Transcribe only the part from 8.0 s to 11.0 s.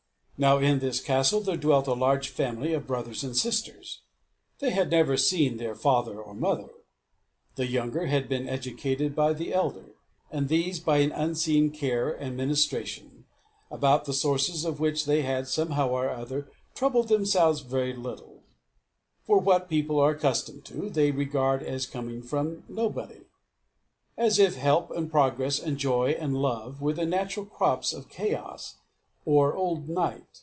had been educated by the elder, and these by